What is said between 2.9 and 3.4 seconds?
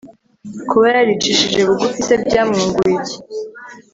iki